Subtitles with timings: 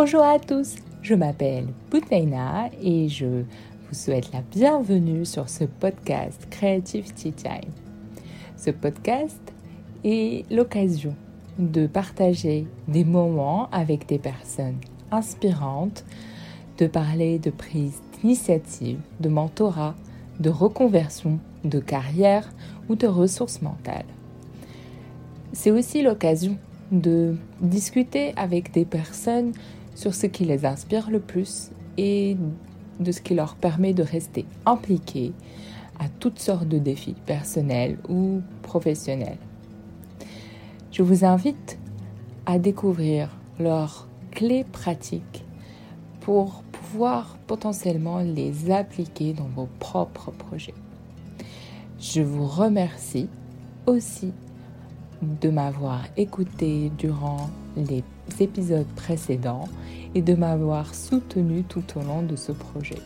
[0.00, 6.46] Bonjour à tous, je m'appelle Boutaina et je vous souhaite la bienvenue sur ce podcast
[6.50, 7.72] Creative Tea Time.
[8.56, 9.40] Ce podcast
[10.04, 11.16] est l'occasion
[11.58, 14.78] de partager des moments avec des personnes
[15.10, 16.04] inspirantes,
[16.78, 19.96] de parler de prise d'initiative, de mentorat,
[20.38, 22.48] de reconversion, de carrière
[22.88, 24.06] ou de ressources mentales.
[25.52, 26.56] C'est aussi l'occasion
[26.92, 29.52] de discuter avec des personnes
[29.98, 32.36] sur ce qui les inspire le plus et
[33.00, 35.32] de ce qui leur permet de rester impliqués
[35.98, 39.38] à toutes sortes de défis personnels ou professionnels.
[40.92, 41.80] Je vous invite
[42.46, 45.44] à découvrir leurs clés pratiques
[46.20, 50.74] pour pouvoir potentiellement les appliquer dans vos propres projets.
[51.98, 53.28] Je vous remercie
[53.86, 54.32] aussi
[55.22, 58.04] de m'avoir écouté durant les
[58.40, 59.68] épisodes précédents
[60.14, 62.98] et de m'avoir soutenu tout au long de ce projet.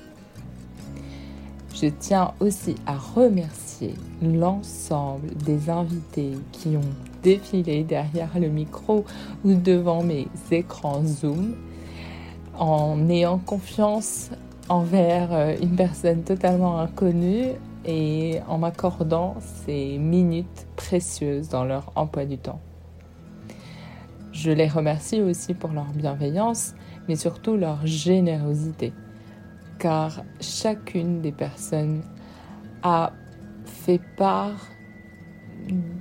[1.74, 9.04] Je tiens aussi à remercier l'ensemble des invités qui ont défilé derrière le micro
[9.44, 11.54] ou devant mes écrans Zoom
[12.58, 14.30] en ayant confiance
[14.68, 17.48] envers euh, une personne totalement inconnue
[17.84, 22.60] et en m'accordant ces minutes précieuses dans leur emploi du temps.
[24.32, 26.74] Je les remercie aussi pour leur bienveillance,
[27.08, 28.92] mais surtout leur générosité,
[29.78, 32.02] car chacune des personnes
[32.82, 33.12] a
[33.64, 34.68] fait part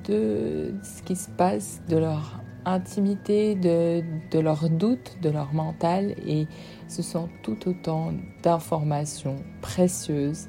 [0.06, 6.16] de ce qui se passe, de leur intimité, de, de leurs doutes, de leur mental,
[6.26, 6.48] et
[6.88, 10.48] ce sont tout autant d'informations précieuses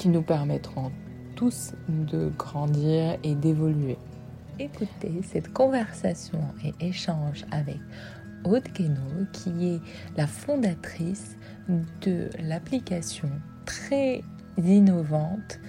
[0.00, 0.90] qui nous permettront
[1.36, 3.98] tous de grandir et d'évoluer.
[4.58, 7.76] Écoutez cette conversation et échange avec
[8.46, 9.80] Aude Guénaud, qui est
[10.16, 11.36] la fondatrice
[12.00, 13.28] de l'application
[13.66, 14.22] très
[14.56, 15.60] innovante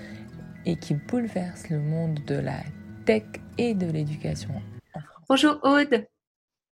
[0.65, 2.61] et qui bouleverse le monde de la
[3.05, 3.23] tech
[3.57, 4.53] et de l'éducation
[5.27, 6.07] Bonjour Aude.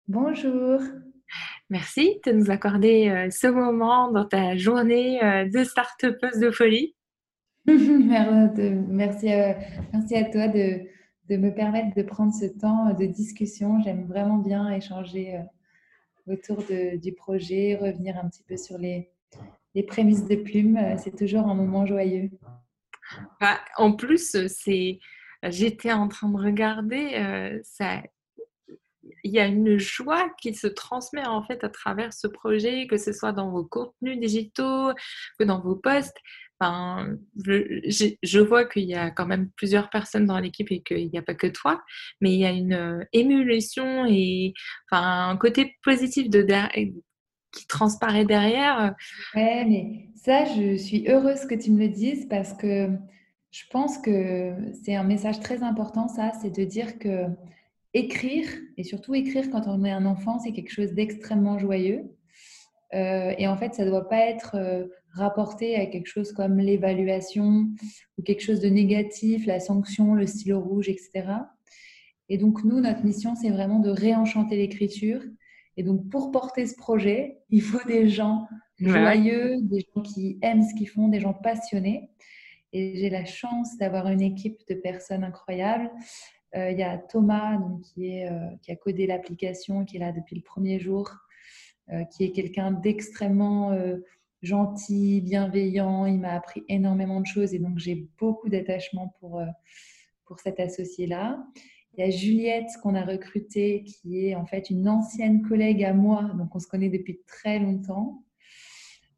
[0.10, 0.82] Bonjour.
[1.70, 6.96] Merci de nous accorder euh, ce moment dans ta journée euh, de start-upeuse de folie.
[7.68, 9.54] merci, à, euh,
[9.92, 10.82] merci à toi de,
[11.30, 13.82] de, me permettre de prendre ce temps de discussion.
[13.82, 19.10] J'aime vraiment bien échanger euh, autour de, du projet, revenir un petit peu sur les,
[19.74, 20.78] les prémices de plume.
[20.78, 22.30] Euh, c'est toujours un moment joyeux.
[23.42, 25.00] Bah, en plus, c'est,
[25.44, 28.02] j'étais en train de regarder, ça,
[29.24, 32.98] il y a une joie qui se transmet en fait à travers ce projet, que
[32.98, 34.92] ce soit dans vos contenus digitaux,
[35.38, 36.18] que dans vos posts.
[36.62, 41.22] Je, vois qu'il y a quand même plusieurs personnes dans l'équipe et qu'il n'y a
[41.22, 41.82] pas que toi,
[42.22, 44.54] mais il y a une euh, émulation et
[44.92, 46.28] un côté positif
[47.52, 48.96] qui transparaît derrière.
[49.36, 52.90] Ouais, mais ça, je suis heureuse que tu me le dises parce que
[53.52, 57.26] je pense que c'est un message très important, ça, c'est de dire que
[57.94, 62.04] écrire, et surtout écrire quand on est un enfant, c'est quelque chose d'extrêmement joyeux.
[62.94, 66.60] Euh, et en fait, ça ne doit pas être euh, rapporté à quelque chose comme
[66.60, 67.70] l'évaluation
[68.18, 71.26] ou quelque chose de négatif, la sanction, le stylo rouge, etc.
[72.30, 75.22] Et donc, nous, notre mission, c'est vraiment de réenchanter l'écriture.
[75.78, 80.64] Et donc, pour porter ce projet, il faut des gens joyeux, des gens qui aiment
[80.64, 82.10] ce qu'ils font, des gens passionnés.
[82.74, 85.92] Et j'ai la chance d'avoir une équipe de personnes incroyables.
[86.56, 88.30] Euh, il y a Thomas donc, qui, est,
[88.62, 91.10] qui a codé l'application, qui est là depuis le premier jour,
[91.94, 93.98] euh, qui est quelqu'un d'extrêmement euh,
[94.46, 96.06] gentil, bienveillant.
[96.06, 99.46] Il m'a appris énormément de choses et donc j'ai beaucoup d'attachement pour, euh,
[100.26, 101.46] pour cet associé-là.
[101.98, 105.94] Il y a Juliette qu'on a recrutée qui est en fait une ancienne collègue à
[105.94, 108.24] moi, donc on se connaît depuis très longtemps.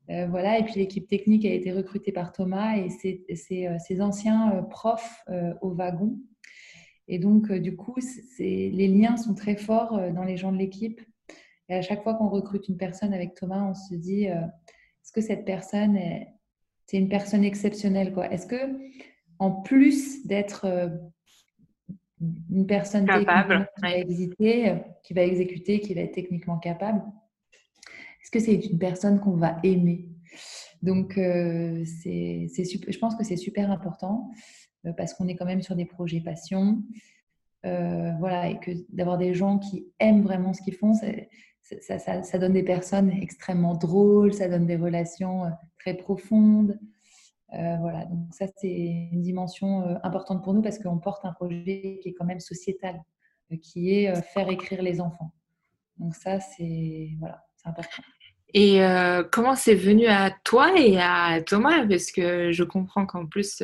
[0.07, 2.89] voilà, et puis l'équipe technique a été recrutée par Thomas et
[3.35, 5.23] ses anciens profs
[5.61, 6.19] au wagon.
[7.07, 7.95] Et donc, du coup,
[8.37, 11.01] les liens sont très forts dans les gens de l'équipe.
[11.69, 14.41] Et à chaque fois qu'on recrute une personne avec Thomas, on se dit, euh,
[15.07, 16.27] est-ce que cette personne, est,
[16.85, 18.57] c'est une personne exceptionnelle quoi Est-ce que,
[19.39, 20.89] en plus d'être euh,
[22.51, 24.73] une personne capable, qui, va exécuter,
[25.03, 27.01] qui va exécuter, qui va être techniquement capable,
[28.21, 30.09] est-ce que c'est une personne qu'on va aimer?
[30.83, 34.29] Donc, euh, c'est, c'est je pense que c'est super important
[34.97, 36.83] parce qu'on est quand même sur des projets passion.
[37.63, 40.91] voilà, et que d'avoir des gens qui aiment vraiment ce qu'ils font,
[41.81, 45.49] c'est, ça, donne des personnes extrêmement drôles, ça donne des relations euh,
[45.79, 46.79] très profondes.
[47.53, 51.33] Euh, voilà, donc ça c'est une dimension euh, importante pour nous parce qu'on porte un
[51.33, 53.01] projet qui est quand même sociétal,
[53.61, 55.33] qui est faire écrire les enfants.
[55.97, 58.03] Donc ça c'est voilà, c'est important.
[58.53, 58.79] Et
[59.31, 61.85] comment c'est venu à toi et à Thomas?
[61.85, 63.61] Parce que je comprends qu'en plus,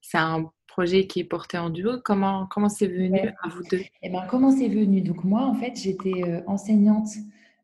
[0.00, 1.92] c'est un projet qui est porté en duo.
[2.04, 3.82] Comment comment c'est venu à vous deux?
[4.02, 5.02] Eh ben, comment c'est venu?
[5.02, 7.08] Donc moi, en fait, j'étais euh, enseignante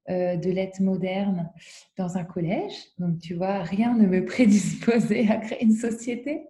[0.08, 1.48] de lettres moderne
[1.96, 2.74] dans un collège.
[2.98, 6.48] Donc tu vois, rien ne me prédisposait à créer une société.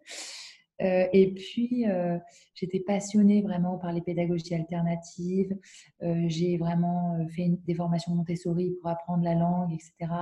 [0.81, 2.19] Euh, et puis, euh,
[2.55, 5.57] j'étais passionnée vraiment par les pédagogies alternatives.
[6.03, 10.13] Euh, j'ai vraiment fait des formations Montessori pour apprendre la langue, etc.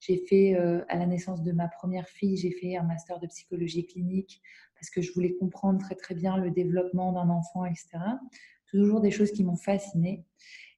[0.00, 0.54] J'ai fait,
[0.88, 4.40] à la naissance de ma première fille, j'ai fait un master de psychologie clinique
[4.74, 7.98] parce que je voulais comprendre très très bien le développement d'un enfant, etc.
[8.66, 10.24] Toujours des choses qui m'ont fascinée.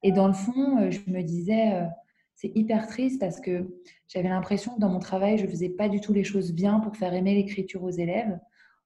[0.03, 1.89] Et dans le fond, je me disais,
[2.35, 3.67] c'est hyper triste parce que
[4.09, 6.97] j'avais l'impression que dans mon travail, je faisais pas du tout les choses bien pour
[6.97, 8.39] faire aimer l'écriture aux élèves.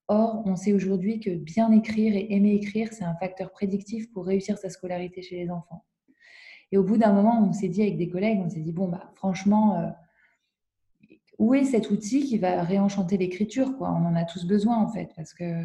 [0.09, 4.25] Or, on sait aujourd'hui que bien écrire et aimer écrire, c'est un facteur prédictif pour
[4.25, 5.85] réussir sa scolarité chez les enfants.
[6.73, 8.89] Et au bout d'un moment, on s'est dit avec des collègues, on s'est dit, bon,
[8.89, 9.89] bah, franchement, euh,
[11.39, 15.11] où est cet outil qui va réenchanter l'écriture On en a tous besoin, en fait,
[15.15, 15.63] parce que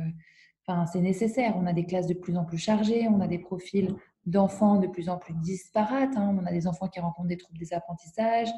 [0.91, 1.55] c'est nécessaire.
[1.57, 3.93] On a des classes de plus en plus chargées, on a des profils
[4.25, 6.15] d'enfants de plus en plus disparates.
[6.15, 6.37] Hein.
[6.39, 8.49] On a des enfants qui rencontrent des troubles des apprentissages,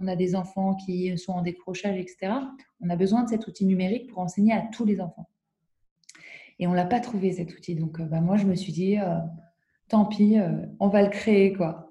[0.00, 2.32] on a des enfants qui sont en décrochage, etc.
[2.80, 5.28] On a besoin de cet outil numérique pour enseigner à tous les enfants.
[6.58, 7.74] Et on ne l'a pas trouvé cet outil.
[7.74, 9.18] Donc, euh, bah, moi, je me suis dit, euh,
[9.88, 11.52] tant pis, euh, on va le créer.
[11.52, 11.88] quoi.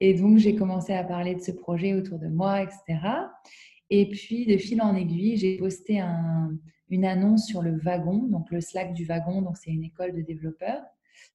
[0.00, 2.98] Et donc, j'ai commencé à parler de ce projet autour de moi, etc.
[3.90, 6.02] Et puis, de fil en aiguille, j'ai posté
[6.88, 10.22] une annonce sur le wagon, donc le Slack du wagon, donc c'est une école de
[10.22, 10.82] développeurs.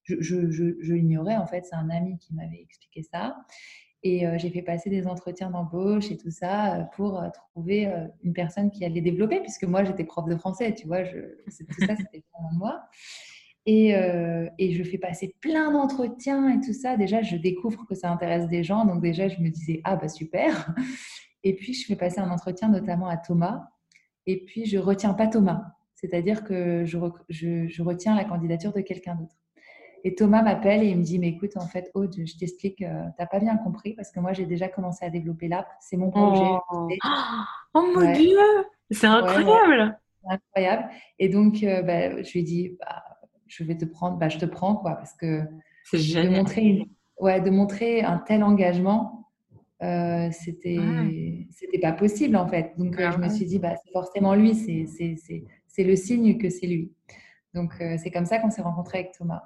[0.04, 3.36] Je, je l'ignorais, en fait, c'est un ami qui m'avait expliqué ça.
[4.04, 7.88] Et euh, j'ai fait passer des entretiens d'embauche et tout ça euh, pour euh, trouver
[8.24, 11.86] une personne qui allait développer, puisque moi j'étais prof de français, tu vois, je, tout
[11.86, 12.82] ça c'était pour moi.
[13.64, 13.94] Et,
[14.58, 16.96] et, je fais passer plein d'entretiens et tout ça.
[16.96, 20.08] Déjà, je découvre que ça intéresse des gens, donc déjà je me disais ah bah
[20.08, 20.74] super.
[21.44, 23.68] Et puis je fais passer un entretien notamment à Thomas,
[24.26, 25.62] et puis je retiens pas Thomas,
[25.94, 29.41] c'est-à-dire que je, je, je retiens la candidature de quelqu'un d'autre.
[30.04, 33.04] Et Thomas m'appelle et il me dit, mais écoute, en fait, Aude, je t'explique, euh,
[33.16, 35.68] tu n'as pas bien compris parce que moi, j'ai déjà commencé à développer l'app.
[35.80, 36.42] C'est mon projet.
[36.72, 36.88] Oh,
[37.74, 38.36] oh mon Dieu,
[38.90, 39.96] c'est incroyable.
[40.28, 40.88] incroyable.
[41.20, 43.04] Et donc, euh, bah, je lui ai dit, bah,
[43.46, 45.42] je vais te prendre, bah, je te prends, quoi, parce que
[45.92, 46.88] de montrer,
[47.20, 49.28] ouais, de montrer un tel engagement,
[49.84, 50.78] euh, c'était
[51.50, 52.72] c'était pas possible, en fait.
[52.76, 56.92] Donc, je me suis dit, bah, c'est forcément lui, c'est le signe que c'est lui.
[57.54, 59.42] Donc, c'est comme ça qu'on s'est rencontrés avec Thomas.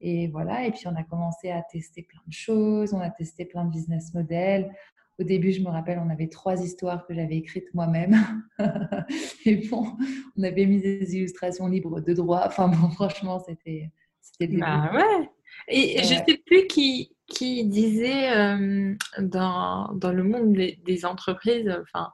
[0.00, 3.44] Et voilà, et puis on a commencé à tester plein de choses, on a testé
[3.44, 4.72] plein de business models.
[5.18, 8.16] Au début, je me rappelle, on avait trois histoires que j'avais écrites moi-même.
[9.44, 9.94] et bon,
[10.38, 12.44] on avait mis des illustrations libres de droit.
[12.46, 13.90] Enfin bon, franchement, c'était
[14.22, 15.28] c'était bah ouais.
[15.68, 21.70] Et je ne sais plus qui, qui disait euh, dans, dans, le monde des, entreprises,
[21.82, 22.10] enfin,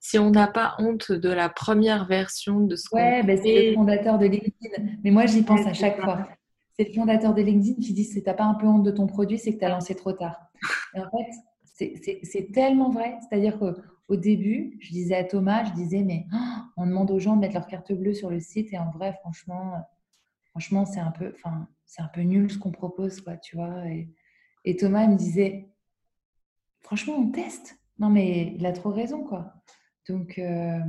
[0.00, 3.70] si on n'a pas honte de la première version de ce qu'on Ouais, ben, c'est
[3.70, 4.98] le fondateur de LinkedIn.
[5.02, 6.28] Mais moi, j'y pense à chaque fois
[6.74, 8.90] c'est le fondateur de LinkedIn qui dit si tu n'as pas un peu honte de
[8.90, 10.50] ton produit, c'est que tu as lancé trop tard.
[10.94, 11.90] Et en fait,
[12.22, 13.18] c'est tellement vrai.
[13.20, 16.36] C'est-à-dire qu'au début, je disais à Thomas, je disais, mais oh,
[16.76, 19.14] on demande aux gens de mettre leur carte bleue sur le site et en vrai,
[19.20, 19.74] franchement,
[20.50, 23.84] franchement c'est un, peu, un peu nul ce qu'on propose, quoi, tu vois.
[24.64, 25.68] Et, Thomas me disait,
[26.80, 27.78] franchement, on teste.
[27.98, 29.52] Non, mais il a trop raison, quoi.
[30.08, 30.80] Donc, euh,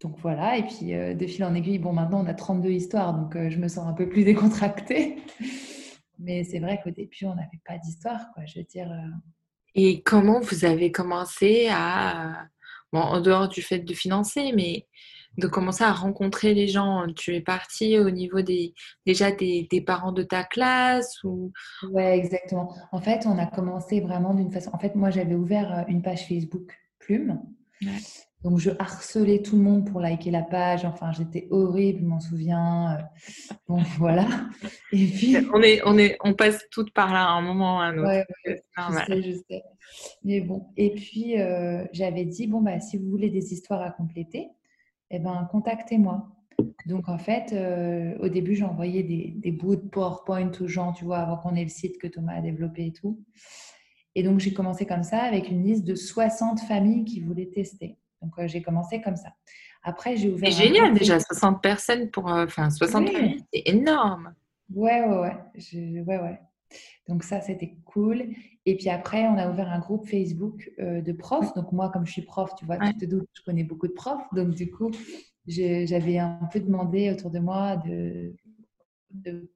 [0.00, 3.12] donc voilà, et puis euh, de fil en aiguille, bon maintenant on a 32 histoires,
[3.14, 5.18] donc euh, je me sens un peu plus décontractée.
[6.18, 8.44] Mais c'est vrai qu'au début on n'avait pas d'histoire, quoi.
[8.46, 8.90] Je veux dire.
[8.90, 9.10] Euh.
[9.74, 12.46] Et comment vous avez commencé à,
[12.92, 14.86] bon, en dehors du fait de financer, mais
[15.38, 17.06] de commencer à rencontrer les gens?
[17.14, 18.74] Tu es partie au niveau des
[19.06, 21.52] déjà des, parents de ta classe ou?
[21.90, 22.74] Ouais, exactement.
[22.90, 24.70] En fait, on a commencé vraiment d'une façon.
[24.72, 27.40] En fait, moi j'avais ouvert une page Facebook Plume.
[28.42, 30.86] Donc, je harcelais tout le monde pour liker la page.
[30.86, 32.98] Enfin, j'étais horrible, je m'en souviens.
[33.68, 34.26] Bon, voilà.
[34.92, 35.36] Et puis...
[35.52, 37.98] On, est, on, est, on passe toutes par là à un moment ou à un
[37.98, 38.08] autre.
[38.08, 39.62] Ouais, je sais, je sais.
[40.24, 40.68] Mais bon.
[40.76, 44.48] Et puis, euh, j'avais dit, bon, bah, si vous voulez des histoires à compléter,
[45.10, 46.28] eh ben, contactez-moi.
[46.86, 50.92] Donc, en fait, euh, au début, j'ai envoyé des, des bouts de PowerPoint aux gens,
[50.92, 53.22] tu vois, avant qu'on ait le site que Thomas a développé et tout.
[54.14, 57.96] Et donc, j'ai commencé comme ça avec une liste de 60 familles qui voulaient tester.
[58.22, 59.34] Donc, euh, j'ai commencé comme ça.
[59.82, 60.52] Après, j'ai ouvert.
[60.52, 62.30] C'est génial déjà, 60 personnes pour.
[62.30, 64.34] Euh, enfin, 60 familles, c'est énorme.
[64.74, 66.02] Ouais, ouais, ouais.
[66.06, 66.40] ouais, ouais.
[67.08, 68.24] Donc, ça, c'était cool.
[68.66, 71.52] Et puis après, on a ouvert un groupe Facebook euh, de profs.
[71.54, 73.92] Donc, moi, comme je suis prof, tu vois, tu te doutes, je connais beaucoup de
[73.92, 74.22] profs.
[74.32, 74.90] Donc, du coup,
[75.46, 78.36] j'avais un peu demandé autour de moi de,
[79.10, 79.50] de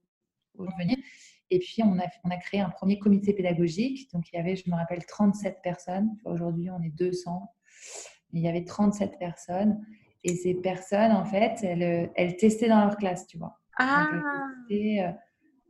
[0.78, 0.96] venir.
[1.50, 4.10] Et puis, on a, on a créé un premier comité pédagogique.
[4.12, 6.16] Donc, il y avait, je me rappelle, 37 personnes.
[6.24, 7.52] Aujourd'hui, on est 200.
[8.34, 9.80] Il y avait 37 personnes.
[10.24, 13.58] Et ces personnes, en fait, elles, elles testaient dans leur classe, tu vois.
[13.78, 14.08] Ah.
[14.70, 15.10] Euh,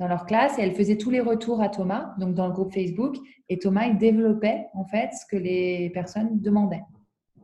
[0.01, 2.73] dans leur classe et elles faisaient tous les retours à Thomas, donc dans le groupe
[2.73, 3.17] Facebook.
[3.49, 6.83] Et Thomas, il développait, en fait, ce que les personnes demandaient.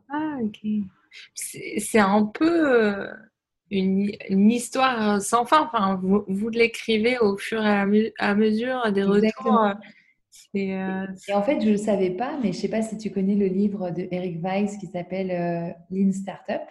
[0.09, 0.59] Ah, ok.
[1.35, 3.07] C'est un peu euh,
[3.71, 5.63] une, histoire sans fin.
[5.63, 9.75] Enfin, vous, vous l'écrivez au fur et à, mesure des retours.
[10.57, 13.11] Euh, et, en fait, je ne savais pas, mais je ne sais pas si tu
[13.11, 16.63] connais le livre de Eric Weiss qui s'appelle Lean Startup.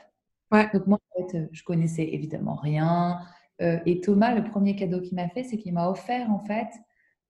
[0.52, 0.68] Ouais.
[0.74, 3.20] Donc moi, en fait, je connaissais évidemment rien.
[3.62, 6.68] Euh, et Thomas, le premier cadeau qu'il m'a fait, c'est qu'il m'a offert en fait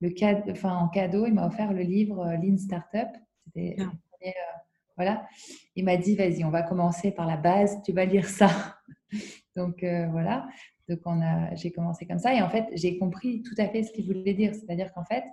[0.02, 0.14] le
[0.52, 3.10] enfin en cadeau, il m'a offert le livre euh, Lean Startup.
[3.46, 4.32] C'était euh,
[4.96, 5.26] voilà.
[5.76, 8.50] Il m'a dit vas-y, on va commencer par la base, tu vas lire ça.
[9.56, 10.48] Donc voilà.
[10.88, 13.84] Donc on a, j'ai commencé comme ça et en fait j'ai compris tout à fait
[13.84, 14.54] ce qu'il voulait dire.
[14.54, 15.24] C'est-à-dire qu'en fait,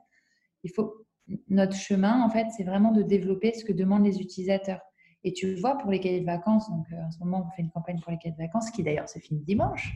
[0.66, 1.06] il faut
[1.48, 4.80] notre chemin en fait, c'est vraiment de développer ce que demandent les utilisateurs.
[5.24, 7.70] Et tu vois, pour les cahiers de vacances, donc en ce moment, on fait une
[7.70, 9.92] campagne pour les cahiers de vacances qui d'ailleurs se finit dimanche.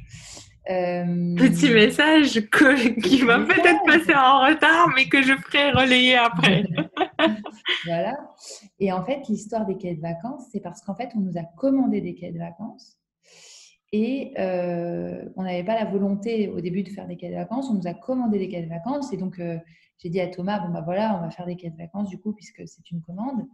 [0.68, 2.40] Euh, Petit message
[3.02, 6.64] qui va peut-être passer en retard, mais que je ferai relayer après.
[7.86, 8.18] voilà.
[8.80, 11.44] Et en fait, l'histoire des quais de vacances, c'est parce qu'en fait, on nous a
[11.56, 12.98] commandé des quais de vacances
[13.92, 17.68] et euh, on n'avait pas la volonté au début de faire des quais de vacances.
[17.70, 19.58] On nous a commandé des quais de vacances et donc euh,
[20.02, 22.32] j'ai dit à Thomas, bon bah voilà, on va faire des de vacances du coup
[22.32, 23.46] puisque c'est une commande.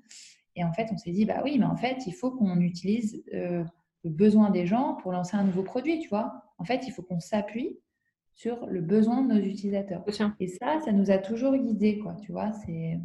[0.55, 3.23] Et en fait, on s'est dit, bah oui, mais en fait, il faut qu'on utilise
[3.31, 3.67] le
[4.05, 6.43] besoin des gens pour lancer un nouveau produit, tu vois.
[6.59, 7.79] En fait, il faut qu'on s'appuie
[8.35, 10.05] sur le besoin de nos utilisateurs.
[10.41, 12.53] Et ça, ça nous a toujours guidés, quoi, tu vois.
[12.53, 12.99] C'est,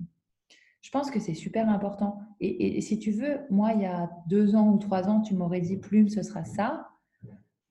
[0.81, 2.19] je pense que c'est super important.
[2.39, 5.61] Et, si tu veux, moi, il y a deux ans ou trois ans, tu m'aurais
[5.61, 6.87] dit plume, ce sera ça.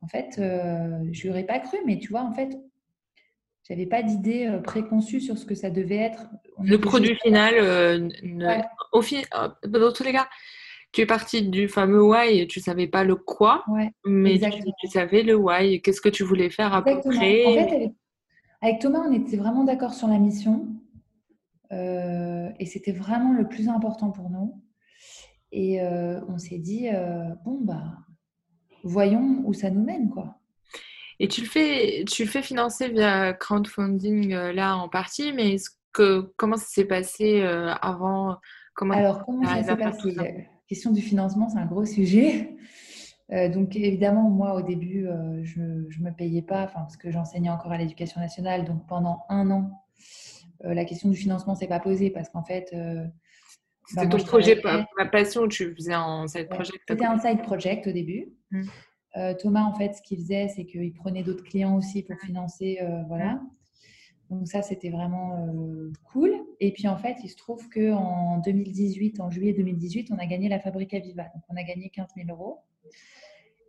[0.02, 2.58] En fait, euh, je n'aurais pas cru, mais tu vois, en fait,
[3.70, 6.26] j'avais pas d'idée euh, préconçue sur ce que ça devait être?
[6.62, 8.08] le produit final, euh,
[8.92, 9.22] au fin,
[9.66, 10.28] dans tous les cas,
[10.92, 13.64] tu es partie du fameux why, tu savais pas le quoi,
[14.04, 14.38] mais
[14.80, 15.80] tu, savais le why.
[15.80, 17.46] Qu'est-ce que tu voulais faire à peu près?
[17.46, 17.92] En fait,
[18.60, 20.68] avec Thomas, on était vraiment d'accord sur la mission.
[21.72, 24.60] Euh, et c'était vraiment le plus important pour nous.
[25.52, 27.98] Et euh, on s'est dit, euh, bon, bah,
[28.82, 30.39] voyons où ça nous mène, quoi.
[31.20, 35.56] Et tu le fais, tu le fais financer via crowdfunding là en partie, mais
[35.92, 37.42] que, comment ça s'est passé
[37.80, 38.38] avant?
[38.74, 40.48] Comment Alors, comment ça s'est passé?
[40.70, 42.54] question du financement, c'est un gros sujet.
[43.32, 47.50] Euh, donc évidemment, moi au début, euh, je ne me payais pas, parce que j'enseignais
[47.50, 48.64] encore à l'éducation nationale.
[48.64, 49.70] Donc pendant un an,
[50.64, 52.74] euh, la question du financement s'est pas posée parce qu'en fait...
[53.86, 54.62] C'était bah, ton projet,
[54.96, 58.28] ma passion, tu faisais un side project C'était un side project au début.
[59.17, 59.35] Mmh.
[59.38, 63.40] Thomas, en fait, ce qu'il faisait, c'est qu'il prenait d'autres clients aussi pour financer, voilà.
[64.31, 65.49] Donc ça, c'était vraiment
[66.05, 66.33] cool.
[66.61, 70.49] Et puis en fait, il se trouve qu'en 2018, en juillet 2018, on a gagné
[70.49, 71.25] la Fabrica Viva.
[71.35, 72.61] Donc on a gagné 15 000 euros.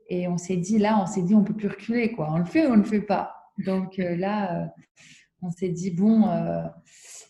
[0.07, 2.31] Et on s'est dit, là, on s'est dit, on peut plus reculer, quoi.
[2.31, 3.33] On le fait ou on ne le fait pas?
[3.65, 4.71] Donc là,
[5.41, 6.29] on s'est dit, bon,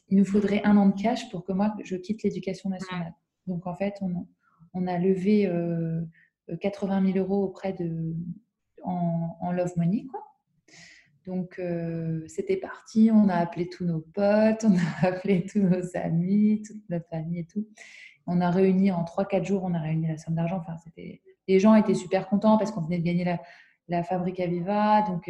[0.10, 3.14] il nous faudrait un an de cash pour que moi, je quitte l'éducation nationale.
[3.48, 4.28] Donc en fait, on,
[4.74, 5.50] on a levé
[6.60, 8.16] 80 000 euros auprès de,
[8.84, 10.24] en, Love Money, quoi.
[11.28, 13.12] Donc, euh, c'était parti.
[13.14, 17.40] On a appelé tous nos potes, on a appelé tous nos amis, toute notre famille
[17.40, 17.68] et tout.
[18.28, 20.58] On a réuni en 3-4 jours, on a réuni la somme d'argent.
[20.58, 21.22] Enfin, c'était...
[21.48, 23.40] Les gens étaient super contents parce qu'on venait de gagner la,
[23.92, 25.04] la Fabrica Viva.
[25.04, 25.30] Donc,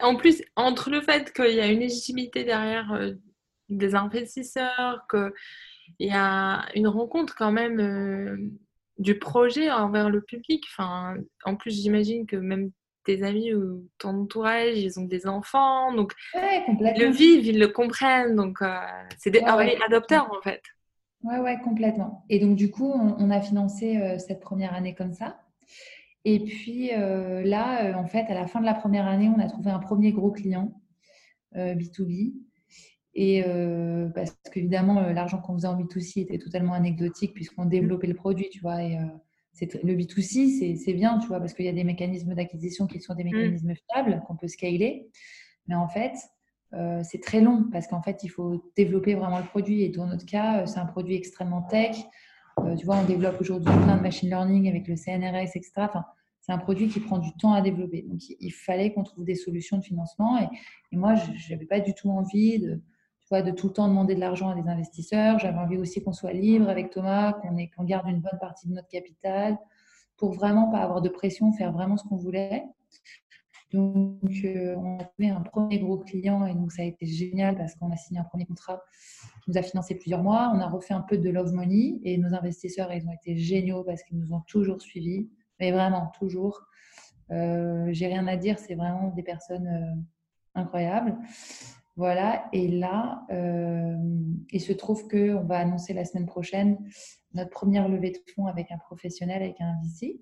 [0.00, 3.12] en plus, entre le fait qu'il y a une légitimité derrière euh,
[3.68, 5.30] des investisseurs, qu'il
[6.06, 8.36] y a une rencontre quand même euh,
[9.02, 10.64] du projet envers le public.
[10.72, 12.70] Enfin, en plus, j'imagine que même
[13.04, 17.68] tes amis ou ton entourage, ils ont des enfants, donc ils le vivent, ils le
[17.68, 18.78] comprennent, donc euh,
[19.18, 20.62] c'est des ouais, adopteurs en fait.
[21.24, 22.24] Ouais, ouais, complètement.
[22.28, 25.40] Et donc du coup, on, a financé euh, cette première année comme ça.
[26.24, 29.48] Et puis euh, là, en fait, à la fin de la première année, on a
[29.48, 30.72] trouvé un premier gros client
[31.54, 32.34] B2B.
[33.14, 33.44] Et
[34.14, 38.60] parce qu'évidemment, l'argent qu'on faisait en B2C était totalement anecdotique puisqu'on développait le produit, tu
[38.60, 38.82] vois.
[38.82, 38.98] Et,
[39.60, 43.14] le B2C, c'est bien, tu vois, parce qu'il y a des mécanismes d'acquisition qui sont
[43.14, 43.26] des mmh.
[43.26, 45.10] mécanismes fiables, qu'on peut scaler.
[45.68, 46.14] Mais en fait,
[46.74, 49.82] euh, c'est très long parce qu'en fait, il faut développer vraiment le produit.
[49.82, 51.96] Et dans notre cas, euh, c'est un produit extrêmement tech.
[52.60, 55.72] Euh, tu vois, on développe aujourd'hui plein de machine learning avec le CNRS, etc.
[55.78, 56.04] Enfin,
[56.40, 58.02] c'est un produit qui prend du temps à développer.
[58.02, 60.38] Donc, il fallait qu'on trouve des solutions de financement.
[60.40, 60.48] Et,
[60.92, 62.80] et moi, je n'avais pas du tout envie de,
[63.40, 65.38] de tout le temps demander de l'argent à des investisseurs.
[65.38, 68.88] J'avais envie aussi qu'on soit libre avec Thomas, qu'on garde une bonne partie de notre
[68.88, 69.56] capital
[70.18, 72.64] pour vraiment pas avoir de pression, faire vraiment ce qu'on voulait.
[73.72, 77.56] Donc, euh, on a trouvé un premier gros client et donc ça a été génial
[77.56, 78.82] parce qu'on a signé un premier contrat
[79.42, 80.52] qui nous a financé plusieurs mois.
[80.54, 83.82] On a refait un peu de Love Money et nos investisseurs, ils ont été géniaux
[83.82, 86.66] parce qu'ils nous ont toujours suivis, mais vraiment toujours.
[87.30, 91.16] Euh, J'ai rien à dire, c'est vraiment des personnes euh, incroyables.
[91.96, 93.96] Voilà, et là, euh,
[94.50, 96.78] il se trouve qu'on va annoncer la semaine prochaine
[97.34, 100.20] notre première levée de fonds avec un professionnel, avec un VC.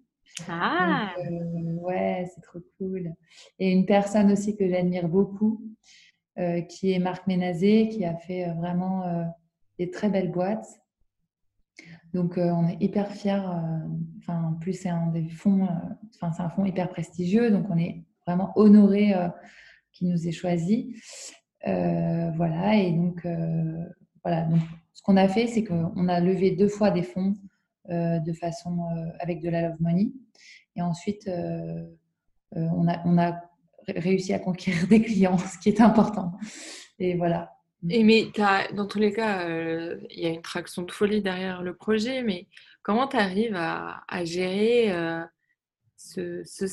[0.49, 3.15] Ah euh, Ouais, c'est trop cool.
[3.59, 5.63] Et une personne aussi que j'admire beaucoup,
[6.39, 9.05] euh, qui est Marc Ménazé, qui a fait vraiment
[9.79, 10.67] des très belles boîtes.
[12.13, 13.43] Donc, on est hyper fiers.
[14.19, 15.69] Enfin, en plus, c'est un des fonds,
[16.15, 17.51] enfin, c'est un fonds hyper prestigieux.
[17.51, 19.15] Donc, on est vraiment honoré
[19.93, 20.97] qu'il nous ait choisi.
[21.67, 22.77] Euh, voilà.
[22.77, 23.85] Et donc, euh,
[24.25, 24.43] voilà.
[24.45, 24.61] Donc,
[24.93, 27.35] ce qu'on a fait, c'est qu'on a levé deux fois des fonds
[27.91, 28.79] euh, de façon
[29.19, 30.13] avec de la love money.
[30.77, 31.29] Et ensuite,
[32.53, 33.33] on, a, on a
[33.87, 36.33] ré- réussi à conquérir des clients, ce qui est important.
[36.99, 37.53] Et voilà.
[37.89, 41.63] Et mais t'as- dans tous les cas, il y a une traction de folie derrière
[41.63, 42.47] le projet, mais
[42.83, 44.93] comment tu arrives à, gérer
[45.97, 46.67] ce, ce,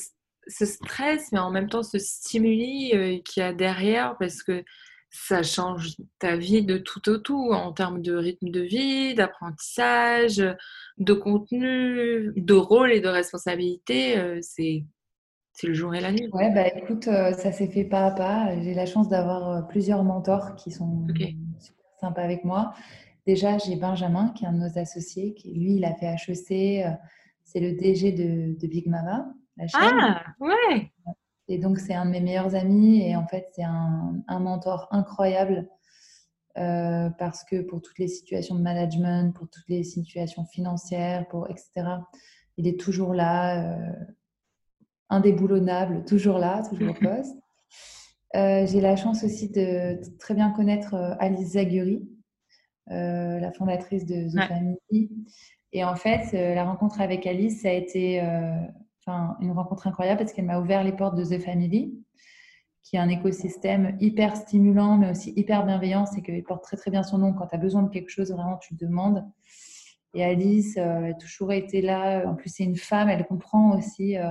[0.50, 4.64] ce stress, mais en même temps ce stimuli euh, qu'il y a derrière, parce que
[5.10, 10.44] ça change ta vie de tout au tout en termes de rythme de vie, d'apprentissage,
[10.98, 14.18] de contenu, de rôle et de responsabilité.
[14.18, 14.84] euh, c'est,
[15.54, 16.30] c'est le jour et la nuit.
[16.34, 18.62] Ouais, bah écoute, euh, ça s'est fait pas à pas.
[18.62, 21.08] J'ai la chance d'avoir euh, plusieurs mentors qui sont
[21.60, 22.74] super sympas avec moi.
[23.26, 26.86] Déjà, j'ai Benjamin, qui est un de nos associés, qui lui, il a fait HEC.
[27.44, 29.82] C'est le DG de, de Big Mama, la chaîne.
[29.82, 30.92] Ah, ouais!
[31.50, 34.88] Et donc, c'est un de mes meilleurs amis et en fait, c'est un, un mentor
[34.92, 35.68] incroyable
[36.58, 41.50] euh, parce que pour toutes les situations de management, pour toutes les situations financières, pour
[41.50, 41.72] etc.,
[42.58, 43.94] il est toujours là, euh,
[45.10, 47.38] indéboulonnable, toujours là, toujours au poste.
[48.36, 52.10] Euh, J'ai la chance aussi de très bien connaître Alice Zaguri,
[52.88, 54.48] la fondatrice de The Ouais.
[54.48, 55.12] Family.
[55.74, 58.20] Et en fait, la rencontre avec Alice, ça a été
[59.08, 61.98] enfin, une rencontre incroyable parce qu'elle m'a ouvert les portes de The Family,
[62.84, 66.06] qui est un écosystème hyper stimulant, mais aussi hyper bienveillant.
[66.06, 67.34] C'est qu'il porte très très bien son nom.
[67.34, 69.26] Quand tu as besoin de quelque chose, vraiment, tu demandes.
[70.14, 72.28] Et Alice euh, a toujours été là.
[72.28, 74.30] En plus, c'est une femme, elle comprend aussi euh,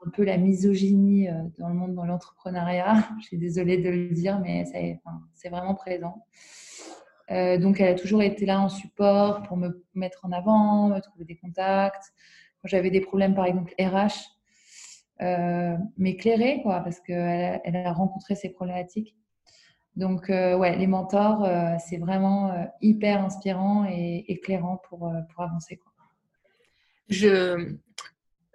[0.00, 0.06] Mm.
[0.06, 2.94] un peu la misogynie euh, dans le monde, dans l'entrepreneuriat.
[3.20, 6.24] Je suis désolée de le dire, mais enfin, c'est vraiment présent.
[7.30, 11.00] Euh, donc, elle a toujours été là en support pour me mettre en avant, me
[11.00, 12.12] trouver des contacts.
[12.64, 14.36] J'avais des problèmes, par exemple, RH,
[15.22, 19.16] euh, m'éclairer, quoi, parce qu'elle elle a rencontré ces problématiques.
[19.96, 25.44] Donc, euh, ouais, les mentors, euh, c'est vraiment euh, hyper inspirant et éclairant pour, pour
[25.44, 25.76] avancer.
[25.76, 25.92] Quoi.
[27.08, 27.76] Je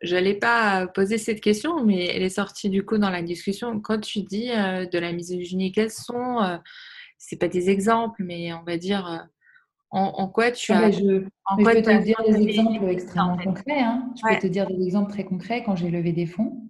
[0.10, 3.80] n'allais pas poser cette question, mais elle est sortie du coup dans la discussion.
[3.82, 6.60] Quand tu dis de la misogynie, quels sont,
[7.18, 9.28] c'est pas des exemples, mais on va dire
[9.92, 13.38] en, en quoi tu Ah, as, je, en peux te dire des exemples extrêmement en
[13.38, 13.44] fait?
[13.46, 13.80] concrets.
[13.82, 14.12] hein.
[14.18, 14.36] Je Ouais.
[14.36, 15.64] peux te dire des exemples très concrets.
[15.64, 16.62] Quand j'ai levé des fonds,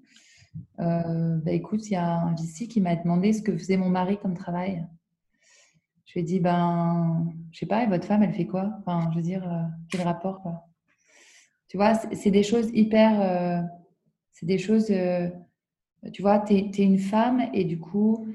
[0.80, 3.90] euh, bah, écoute, il y a un VC qui m'a demandé ce que faisait mon
[3.90, 4.86] mari comme travail.
[6.06, 8.72] Je lui ai dit, ben, je sais pas, et votre femme, elle fait quoi?
[8.80, 10.68] Enfin, je veux dire, euh, quel rapport quoi?
[11.68, 13.20] Tu vois, c'est des choses hyper.
[13.22, 13.62] euh,
[14.32, 14.92] c'est des choses.
[16.14, 18.28] tu vois, tu es, une femme et du coup,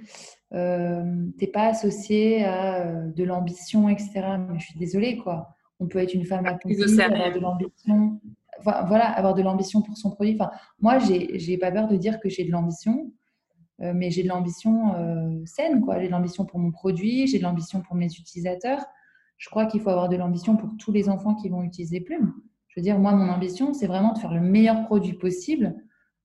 [0.53, 4.23] euh, t'es pas associée à euh, de l'ambition, etc.
[4.49, 5.57] Mais je suis désolée, quoi.
[5.79, 7.15] On peut être une femme accomplie, sérieux.
[7.15, 8.21] avoir de l'ambition.
[8.59, 10.37] Enfin, voilà, avoir de l'ambition pour son produit.
[10.39, 13.13] Enfin, moi, j'ai j'ai pas peur de dire que j'ai de l'ambition,
[13.81, 16.01] euh, mais j'ai de l'ambition euh, saine, quoi.
[16.01, 18.85] J'ai de l'ambition pour mon produit, j'ai de l'ambition pour mes utilisateurs.
[19.39, 22.35] Je crois qu'il faut avoir de l'ambition pour tous les enfants qui vont utiliser Plume.
[22.69, 25.75] Je veux dire, moi, mon ambition, c'est vraiment de faire le meilleur produit possible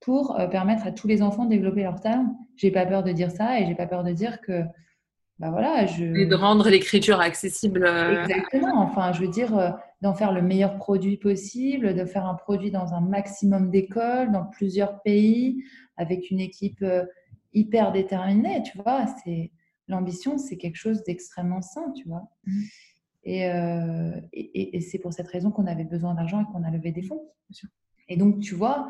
[0.05, 2.37] pour euh, permettre à tous les enfants de développer leur talent.
[2.55, 4.61] J'ai pas peur de dire ça et j'ai pas peur de dire que,
[5.39, 6.05] bah voilà, je.
[6.05, 7.83] et de rendre l'écriture accessible.
[7.85, 8.79] euh, Exactement.
[8.79, 12.71] Enfin, je veux dire, euh, d'en faire le meilleur produit possible, de faire un produit
[12.71, 15.63] dans un maximum d'écoles, dans plusieurs pays,
[15.97, 16.85] avec une équipe
[17.53, 19.05] hyper déterminée, tu vois.
[19.23, 19.51] C'est
[19.87, 22.29] l'ambition, c'est quelque chose d'extrêmement sain, tu vois.
[23.23, 26.91] Et, euh, et, c'est pour cette raison qu'on avait besoin d'argent et qu'on a levé
[26.91, 27.27] des fonds.
[28.07, 28.87] Et donc, tu vois.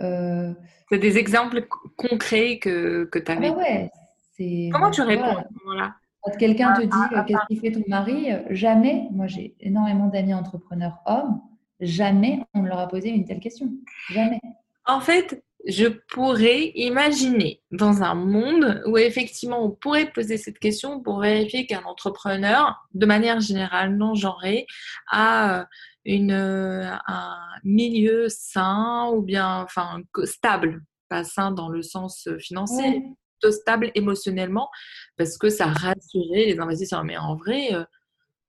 [0.00, 0.52] Euh,
[0.90, 3.50] C'est des exemples co- concrets que, que tu ah avais.
[3.50, 3.90] ouais,
[4.36, 4.70] c'est.
[4.72, 5.94] Comment tu réponds à ce moment-là?
[6.22, 9.54] Quand quelqu'un te dit Ah, euh, qu'est-ce qu'il fait ton mari, euh, jamais, moi j'ai
[9.60, 11.40] énormément d'amis entrepreneurs hommes,
[11.80, 13.68] jamais on ne leur a posé une telle question.
[14.10, 14.40] Jamais.
[14.86, 21.00] En fait, je pourrais imaginer dans un monde où effectivement on pourrait poser cette question
[21.00, 24.66] pour vérifier qu'un entrepreneur, de manière générale non genrée,
[25.10, 25.64] a euh,
[26.04, 30.82] une, euh, un milieu sain ou bien enfin, stable.
[31.08, 33.02] pas sain dans le sance financier,
[33.40, 34.68] plutôt stable émotionnellement,
[35.16, 37.04] parce que ça rassurait les investisseurs.
[37.04, 37.70] Mais en vrai,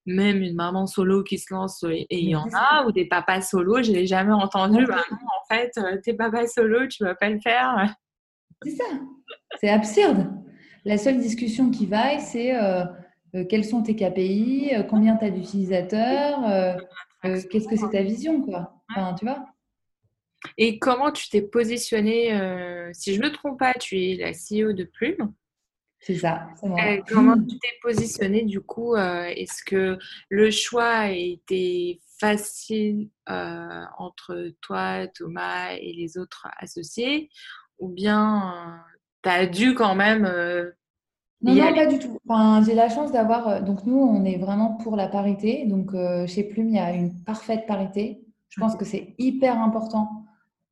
[0.05, 3.41] même une maman solo qui se lance, et il y en a, ou des papas
[3.41, 4.85] solo, je l'ai jamais entendu.
[4.85, 5.71] Bah en fait,
[6.03, 7.95] t'es papa solo, tu vas pas le faire.
[8.63, 8.85] C'est ça.
[9.59, 10.27] C'est absurde.
[10.85, 12.85] La seule discussion qui vaille, c'est euh,
[13.35, 16.77] euh, quels sont tes KPI, euh, combien tu as d'utilisateurs,
[17.23, 18.83] qu'est-ce que c'est ta vision, quoi.
[18.91, 19.45] Enfin, tu vois
[20.57, 22.29] Et comment tu t'es positionnée
[22.93, 25.33] Si je ne me trompe pas, tu es la CEO de Plume.
[26.05, 26.47] C'est ça,
[27.09, 29.97] comment tu t'es positionnée du coup Est-ce que
[30.29, 37.31] le choix a été facile entre toi, Thomas et les autres associés
[37.79, 38.83] Ou bien
[39.25, 40.25] tu as dû quand même.
[40.25, 40.71] Euh,
[41.41, 42.17] non, non, pas du tout.
[42.27, 43.47] Enfin, j'ai la chance d'avoir.
[43.47, 45.65] Euh, donc, nous, on est vraiment pour la parité.
[45.65, 48.23] Donc, euh, chez Plume, il y a une parfaite parité.
[48.49, 50.24] Je pense que c'est hyper important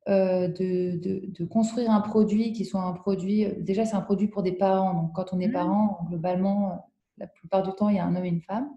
[0.06, 3.46] de, de, construire un produit qui soit un produit.
[3.58, 4.94] Déjà, c'est un produit pour des parents.
[4.94, 5.52] Donc, quand on est mmh.
[5.52, 8.68] parent, globalement, la plupart du temps, il y a un homme et une femme.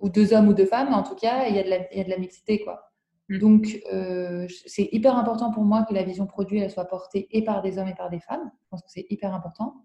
[0.00, 0.88] ou deux hommes ou deux femmes.
[0.90, 2.60] Mais en tout cas, il y a de la, il y a de la mixité,
[2.60, 2.90] quoi.
[3.28, 3.38] Mm.
[3.38, 7.42] Donc, euh, c'est hyper important pour moi que la vision produit elle soit portée et
[7.42, 8.50] par des hommes et par des femmes.
[8.62, 9.84] Je pense que c'est hyper important.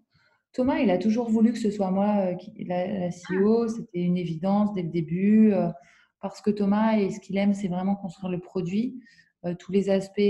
[0.52, 3.68] Thomas, il a toujours voulu que ce soit moi euh, qui, la, CEO.
[3.68, 5.54] C'était une évidence dès le début.
[6.20, 9.00] Euh, parce que Thomas, et ce qu'il aime, c'est vraiment construire le produit.
[9.58, 10.20] tous les aspects,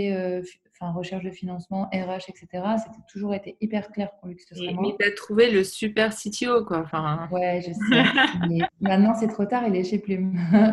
[0.80, 2.46] enfin, recherche de financement, RH, etc.
[2.78, 4.74] C'était toujours été hyper clair pour lui que ce serait.
[4.80, 6.80] Mais tu as trouvé le super CTO, quoi.
[6.80, 7.28] Enfin...
[7.32, 8.04] Ouais, je sais.
[8.48, 10.38] mais maintenant, c'est trop tard, il est chez Plume.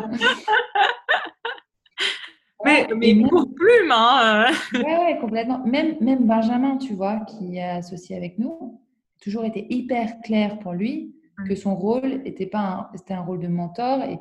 [2.64, 4.82] mais, mais pour plume, hein euh.
[4.82, 5.64] ouais, complètement.
[5.64, 8.80] Même, même Benjamin, tu vois, qui est associé avec nous,
[9.20, 11.14] toujours été hyper clair pour lui
[11.46, 14.18] que son rôle était pas c'était un rôle de mentor et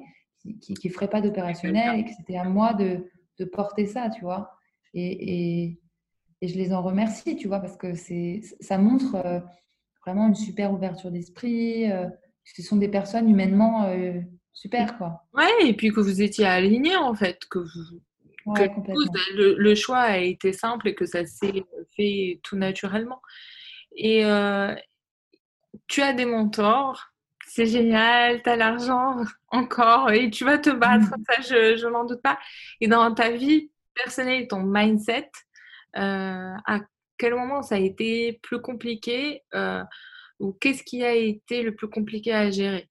[0.62, 3.06] qui ne ferait pas d'opérationnel et que c'était à moi de,
[3.40, 4.52] de, porter ça, tu vois.
[4.94, 5.80] Et, et,
[6.42, 9.40] et, je les en remercie, tu vois, parce que c'est ça montre euh,
[10.06, 11.92] vraiment une super ouverture d'esprit.
[11.92, 12.08] Euh,
[12.44, 13.94] ce sont des personnes humainement
[14.54, 15.26] super, quoi.
[15.34, 18.00] Ouais, et puis que vous étiez alignés, en fait, que vous
[19.36, 21.64] le, choix a été simple et que ça s'est
[21.96, 23.22] fait tout naturellement.
[23.96, 24.76] Et euh,
[25.88, 27.14] tu as des mentors,
[27.58, 29.16] c'est génial, tu as l'argent
[29.50, 31.24] encore et tu vas te battre, mmh.
[31.28, 32.38] ça je, je m'en doute pas.
[32.82, 35.32] Et dans ta vie personnelle, ton mindset,
[35.98, 36.82] euh, à
[37.18, 39.84] quel moment ça a été plus compliqué euh,
[40.40, 42.88] ou qu'est-ce qui a été le plus compliqué à gérer?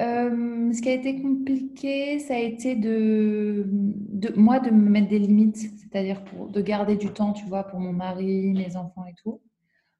[0.00, 5.08] Euh, ce qui a été compliqué, ça a été de, de moi de me mettre
[5.08, 9.14] des limites, c'est-à-dire de garder du temps, tu vois, pour mon mari, mes enfants et
[9.22, 9.40] tout.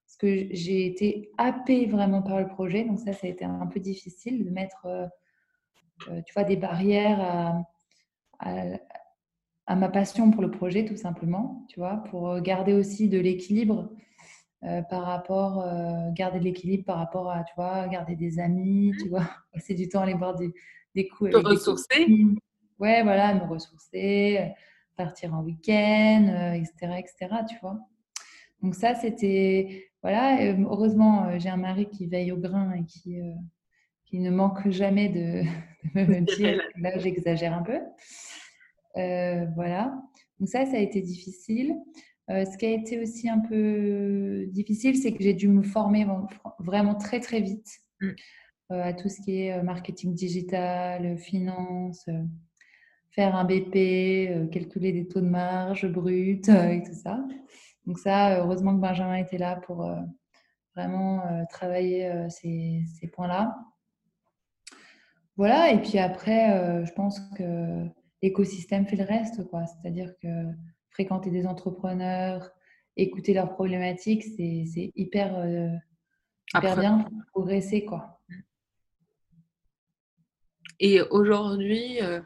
[0.07, 3.67] Parce que j'ai été happée vraiment par le projet, donc ça, ça a été un
[3.67, 5.07] peu difficile de mettre, euh,
[6.09, 7.63] euh, tu vois, des barrières à,
[8.39, 8.63] à,
[9.67, 13.91] à, ma passion pour le projet, tout simplement, tu vois, pour garder aussi de l'équilibre
[14.65, 18.95] euh, par rapport, euh, garder de l'équilibre par rapport à, tu vois, garder des amis,
[18.99, 20.51] tu vois, passer du temps à aller boire des,
[20.95, 21.31] des coups.
[21.31, 22.07] Te ressourcer
[22.79, 24.53] Ouais, voilà, me ressourcer,
[24.97, 27.79] partir en week-end, etc., euh, etc., tu vois.
[28.63, 33.19] Donc ça, c'était, voilà, heureusement, j'ai un mari qui veille au grain et qui,
[34.05, 35.43] qui ne manque jamais de,
[35.95, 37.79] de me dire, là, j'exagère un peu.
[39.55, 39.95] voilà.
[40.39, 41.77] Donc ça, ça a été difficile.
[42.31, 46.07] Euh, ce qui a été aussi un peu difficile, c'est que j'ai dû me former
[46.59, 47.69] vraiment très très vite
[48.01, 48.09] mm.
[48.73, 52.09] euh, à tout ce qui est euh, marketing digital, finance,
[53.11, 57.25] faire un BP, calculer des taux de marge brut et tout ça.
[57.87, 59.89] Donc ça, heureusement que Benjamin était là pour
[60.75, 63.57] vraiment travailler ces, ces points-là.
[65.37, 67.87] Voilà, et puis après, je pense que
[68.23, 69.65] l'écosystème fait le reste, quoi.
[69.67, 70.29] C'est-à-dire que
[70.91, 72.51] fréquenter des entrepreneurs,
[72.97, 75.69] écouter leurs problématiques, c'est hyper, euh,
[76.55, 77.85] bien pour progresser.
[77.85, 78.21] Quoi.
[80.81, 82.21] Et aujourd'hui, euh,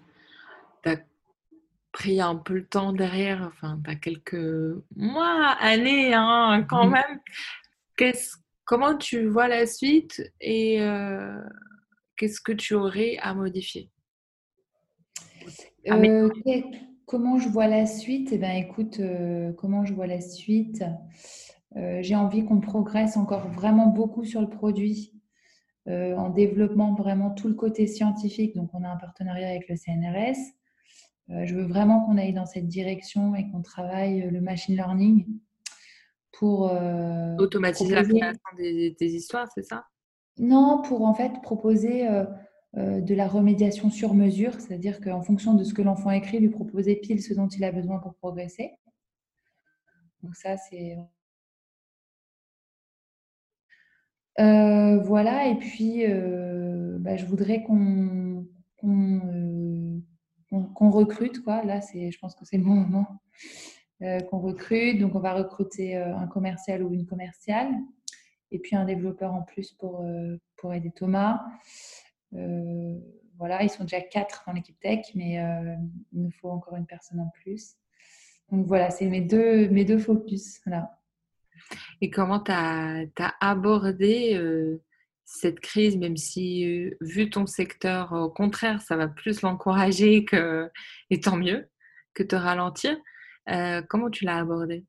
[1.92, 6.92] pris un peu le temps derrière, enfin, tu as quelques mois, années hein, quand mmh.
[7.98, 8.12] même.
[8.64, 11.40] comment tu vois la suite et euh,
[12.16, 13.90] qu'est-ce que tu aurais à modifier?
[17.06, 18.28] Comment je vois la suite?
[18.30, 20.84] Eh bien, écoute, euh, comment je vois la suite?
[21.76, 25.20] Euh, J'ai envie qu'on progresse encore vraiment beaucoup sur le produit,
[25.88, 28.54] euh, en développant vraiment tout le côté scientifique.
[28.54, 30.38] Donc, on a un partenariat avec le CNRS.
[31.44, 35.26] Je veux vraiment qu'on aille dans cette direction et qu'on travaille le machine learning
[36.32, 36.72] pour
[37.38, 39.84] automatiser la création des, histoires, c'est ça?
[40.38, 42.08] Non, pour en fait proposer
[42.74, 46.96] de la remédiation sur mesure, c'est-à-dire qu'en fonction de ce que l'enfant écrit, lui proposer
[46.96, 48.72] pile ce dont il a besoin pour progresser.
[50.22, 50.96] Donc ça, c'est...
[54.38, 56.04] voilà, et puis
[56.98, 58.46] bah, je voudrais qu'on
[60.50, 61.42] qu'on recrute.
[61.42, 61.64] Quoi.
[61.64, 63.06] Là, je pense que c'est le bon moment
[64.00, 64.98] qu'on recrute.
[64.98, 67.70] Donc, on va recruter un commercial ou une commerciale
[68.50, 70.04] et puis un développeur en plus pour,
[70.56, 71.44] pour aider Thomas.
[72.32, 75.34] voilà, ils sont déjà quatre dans l'équipe tech, mais
[76.12, 77.76] il nous faut encore une personne en plus.
[78.50, 80.60] Donc voilà, c'est mes deux, mes deux focus.
[82.00, 83.06] Et comment tu as,
[83.40, 84.38] abordé
[85.32, 90.68] cette crise, même si, vu ton secteur, au contraire, ça va plus l'encourager que,
[91.08, 91.68] et tant mieux,
[92.14, 92.96] que te ralentir,
[93.88, 94.84] comment tu l'as abordé?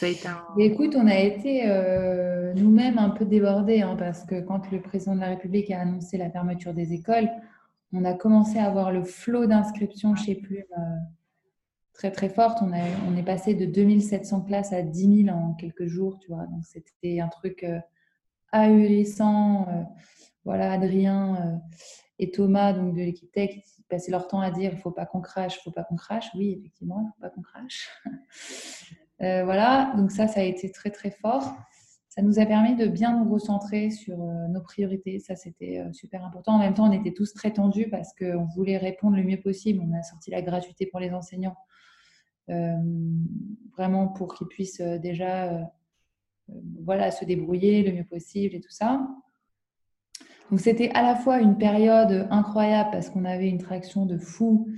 [0.00, 1.66] A été Écoute, on a été
[2.56, 6.16] nous-mêmes un peu débordés, hein, parce que quand le président de la République a annoncé
[6.16, 7.28] la fermeture des écoles,
[7.92, 10.64] on a commencé à avoir le flot d'inscriptions chez Plume
[11.92, 12.58] très très forte.
[12.62, 16.46] On, on est passé de 2700 classes à 10 000 en quelques jours, tu vois.
[16.46, 17.78] Donc c'était un truc euh,
[18.52, 19.68] ahurissant.
[19.68, 19.82] Euh,
[20.44, 21.56] voilà, Adrien euh,
[22.18, 23.50] et Thomas donc de l'équipe tech
[23.88, 26.26] passaient leur temps à dire il faut pas qu'on crache, il faut pas qu'on crache.
[26.34, 27.88] Oui, effectivement, il faut pas qu'on crache.
[29.18, 31.54] voilà, donc ça, ça a été très très fort.
[32.08, 35.20] Ça nous a permis de bien nous recentrer sur nos priorités.
[35.20, 36.54] Ça, c'était super important.
[36.54, 39.80] En même temps, on était tous très tendus parce qu'on voulait répondre le mieux possible.
[39.86, 41.56] On a sorti la gratuité pour les enseignants
[42.50, 42.76] euh,
[43.76, 45.62] vraiment pour qu'ils puissent euh, déjà euh,
[46.84, 49.06] voilà, se débrouiller le mieux possible et tout ça.
[50.50, 54.68] Donc c'était à la fois une période incroyable parce qu'on avait une traction de fou,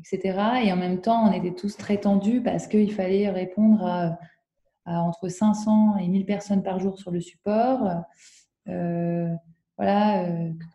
[0.00, 0.62] etc.
[0.64, 4.18] Et en même temps, on était tous très tendus parce qu'il fallait répondre à,
[4.86, 7.88] entre 500 et 1000 personnes par jour sur le support.
[8.66, 10.26] voilà,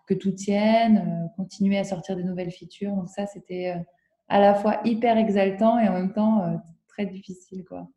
[0.07, 2.95] que, tout tienne, continuer à sortir de nouvelles features.
[2.95, 3.75] Donc ça, c'était
[4.27, 7.63] à la fois hyper exaltant et en même temps euh, très difficile.
[7.65, 7.87] Quoi.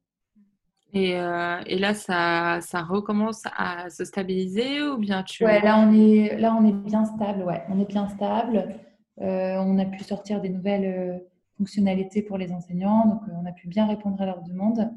[0.94, 5.44] Et, euh, et, là, ça, ça, recommence à se stabiliser ou bien tu...
[5.44, 7.42] Ouais, là on est, là, on est bien stable.
[7.42, 8.74] Ouais, on est bien stable.
[9.20, 11.22] Euh, on a pu sortir des nouvelles
[11.58, 14.90] fonctionnalités pour les enseignants, donc on a pu bien répondre à leurs demandes.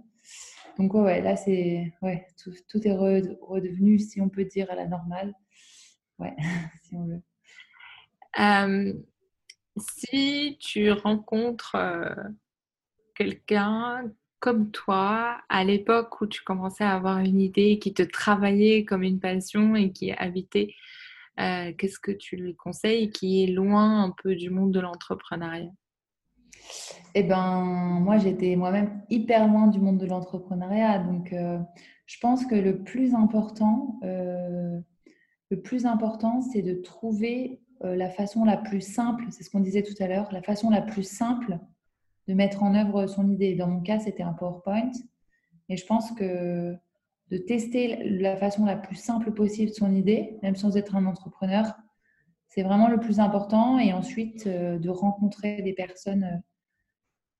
[0.77, 4.87] Donc ouais, là c'est ouais, tout, tout est redevenu, si on peut dire, à la
[4.87, 5.33] normale.
[6.19, 6.35] Ouais,
[6.83, 7.21] si on veut.
[9.77, 12.13] Si tu rencontres euh,
[13.15, 18.83] quelqu'un comme toi, à l'époque où tu commençais à avoir une idée qui te travaillait
[18.83, 20.73] comme une passion et qui habitait,
[21.39, 25.71] euh, qu'est-ce que tu lui conseilles qui est loin un peu du monde de l'entrepreneuriat?
[27.15, 27.61] Eh ben,
[28.01, 30.99] moi, j'étais moi-même hyper loin du monde de l'entrepreneuriat.
[30.99, 31.57] Donc, euh,
[32.05, 38.45] je pense que le plus important, le plus important, c'est de trouver euh, la façon
[38.45, 41.59] la plus simple, c'est ce qu'on disait tout à l'heure, la façon la plus simple
[42.31, 43.55] de mettre en œuvre son idée.
[43.55, 44.91] Dans mon cas, c'était un PowerPoint.
[45.67, 46.73] Et je pense que
[47.29, 51.75] de tester la façon la plus simple possible son idée, même sans être un entrepreneur,
[52.47, 53.79] c'est vraiment le plus important.
[53.79, 56.37] Et ensuite, euh, de rencontrer des personnes euh,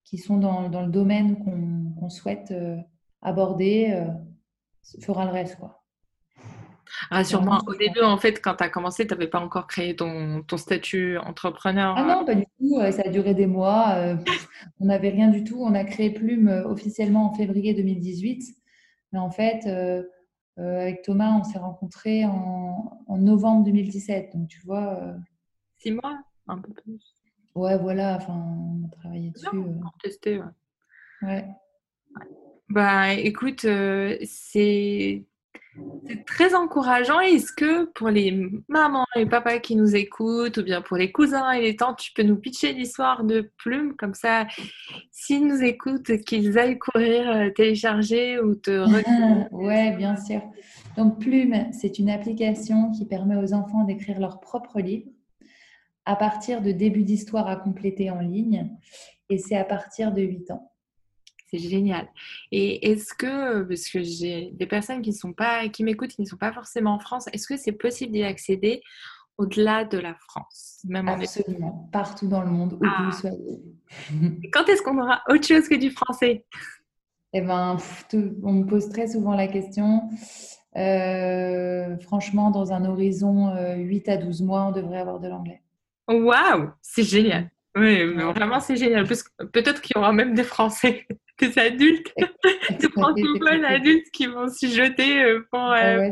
[0.03, 2.53] qui sont dans, le domaine qu'on souhaite
[3.21, 4.05] aborder
[4.99, 5.55] fera le reste.
[5.55, 5.80] Quoi.
[7.09, 10.43] Rassure-moi, au début, en fait, quand tu as commencé, tu n'avais pas encore créé ton,
[10.43, 11.95] ton, statut entrepreneur.
[11.97, 12.79] Ah non, pas du tout.
[12.91, 13.95] Ça a duré des mois.
[13.95, 14.15] Euh,
[14.79, 15.61] on n'avait rien du tout.
[15.61, 18.43] On a créé Plume euh, officiellement en février 2018.
[19.13, 20.03] Mais en fait, euh,
[20.57, 24.35] avec Thomas, on s'est rencontrés en, novembre 2017.
[24.35, 25.15] Donc, tu vois.
[25.77, 27.15] Six mois, un peu plus.
[27.55, 28.15] Ouais, voilà.
[28.15, 29.47] Enfin, on a travaillé dessus.
[29.53, 30.45] Non, on testé, ouais.
[31.23, 31.45] ouais.
[32.69, 33.67] Bah, écoute,
[34.23, 35.25] c'est
[36.07, 37.19] c'est très encourageant.
[37.19, 41.51] Est-ce que pour les mamans et papas qui nous écoutent, ou bien pour les cousins
[41.51, 43.95] et les tantes, tu peux nous pitcher l'histoire de Plume?
[43.95, 44.47] Comme ça,
[45.11, 48.85] s'ils nous écoutent, qu'ils aillent courir, euh, télécharger ou te
[49.51, 50.41] Ouais, bien sûr.
[50.97, 55.07] Donc Plume, c'est une application qui permet aux enfants d'écrire leur propre livre
[56.05, 58.69] à partir de débuts d'histoire à compléter en ligne.
[59.29, 60.70] Et c'est à partir de 8 ans.
[61.53, 62.07] C'est génial.
[62.51, 66.27] Et est-ce que, parce que j'ai des personnes qui sont pas, qui m'écoutent, qui ne
[66.27, 68.81] sont pas forcément en France, est-ce que c'est possible d'y accéder
[69.37, 73.11] au-delà de la France même Absolument, partout dans le monde, où que vous ah.
[73.11, 73.59] soyez.
[74.53, 76.45] Quand est-ce qu'on aura autre chose que du français?
[77.33, 77.77] Eh ben,
[78.43, 80.09] on me pose très souvent la question.
[80.77, 85.61] Euh, franchement, dans un horizon 8 euh, à 12 mois, on devrait avoir de l'anglais.
[86.07, 87.49] Waouh, c'est génial.
[87.75, 89.05] Oui, mais vraiment, c'est génial.
[89.05, 91.07] Peut-être qu'il y aura même des Français
[91.39, 92.13] des adultes,
[92.69, 95.71] des francophones adultes qui vont s'y jeter euh, pour.
[95.71, 96.11] Euh, ouais.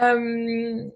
[0.00, 0.90] Euh,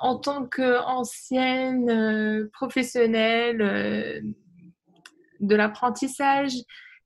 [0.00, 4.20] en tant qu'ancienne euh, professionnelle euh,
[5.40, 6.52] de l'apprentissage,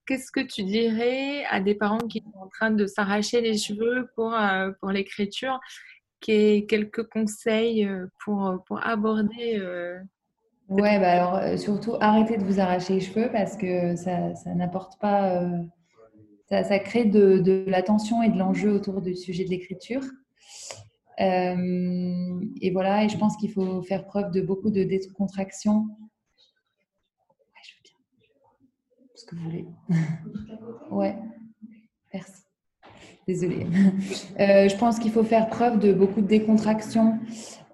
[0.07, 4.09] qu'est-ce que tu dirais à des parents qui sont en train de s'arracher les cheveux
[4.14, 4.37] pour,
[4.81, 5.59] pour l'écriture?
[6.21, 7.88] Quelques conseils
[8.25, 9.62] pour, pour aborder
[10.69, 15.01] Ouais, bah alors surtout arrêtez de vous arracher les cheveux parce que ça, ça n'apporte
[15.01, 15.43] pas.
[16.51, 20.03] ça, ça, crée de, de, la tension et de l'enjeu autour du sujet de l'écriture.
[21.21, 25.81] Euh, et voilà, et je pense qu'il faut faire preuve de beaucoup de décontraction.
[25.81, 27.93] Ouais, je veux bien.
[29.15, 29.67] Ce que vous voulez.
[30.91, 31.17] ouais,
[32.13, 32.43] merci.
[33.27, 33.67] Désolée.
[34.41, 37.19] Euh, je pense qu'il faut faire preuve de beaucoup de décontraction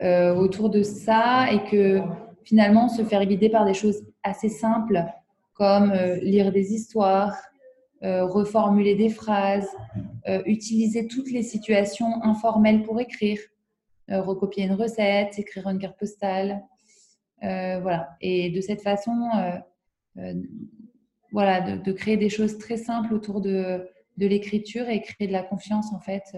[0.03, 2.01] euh, autour de ça et que
[2.45, 5.05] finalement se faire guider par des choses assez simples
[5.55, 7.37] comme lire des histoires,
[8.05, 9.71] euh, reformuler des phrases,
[10.29, 13.39] euh, utiliser toutes les situations informelles pour écrire,
[14.11, 16.63] euh, recopier une recette, écrire une carte postale.
[17.41, 18.11] voilà.
[18.21, 19.31] Et de cette façon,
[21.33, 25.93] voilà, de, créer des choses très simples autour de, l'écriture et créer de la confiance
[25.95, 26.37] en fait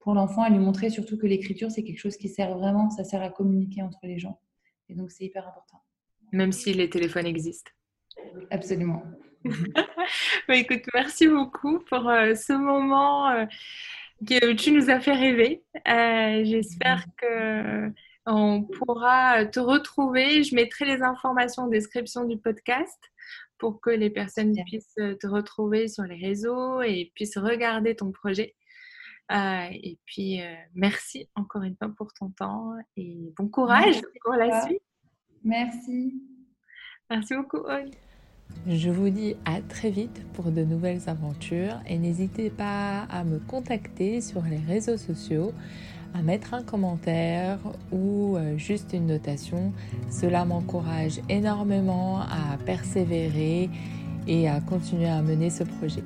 [0.00, 3.04] pour l'enfant, à lui montrer surtout que l'écriture c'est quelque chose qui sert vraiment, ça
[3.04, 4.38] sert à communiquer entre les gens.
[4.92, 5.82] Et donc c'est hyper important.
[6.32, 7.72] Même si les téléphones existent.
[8.50, 9.02] Absolument.
[10.46, 13.46] Bah, écoute, merci beaucoup pour euh, ce moment euh,
[14.26, 15.64] que tu nous as fait rêver.
[15.88, 17.90] Euh, j'espère que
[18.26, 20.42] on pourra te retrouver.
[20.42, 22.98] Je mettrai les informations en description du podcast
[23.58, 28.54] pour que les personnes puissent te retrouver sur les réseaux et puissent regarder ton projet.
[29.30, 30.40] Et puis,
[30.74, 34.82] merci encore une fois pour ton temps et bon courage pour la suite.
[35.44, 36.14] Merci.
[37.10, 37.64] Merci beaucoup,
[38.68, 43.38] je vous dis à très vite pour de nouvelles aventures et n'hésitez pas à me
[43.38, 45.52] contacter sur les réseaux sociaux,
[46.14, 47.58] à mettre un commentaire
[47.90, 49.72] ou euh, juste une notation.
[50.10, 53.68] Cela m'encourage énormément à persévérer
[54.28, 56.04] et à continuer à mener ce projet.